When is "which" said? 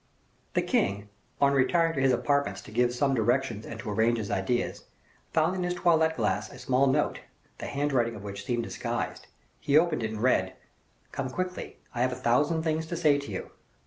8.23-8.43